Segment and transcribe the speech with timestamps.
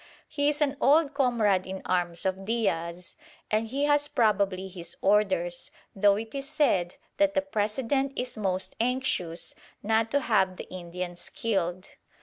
[0.27, 3.15] He is an old comrade in arms of Diaz,
[3.51, 8.75] and he has probably his orders, though it is said that the President is most
[8.79, 9.53] anxious
[9.83, 11.89] not to have the Indians killed.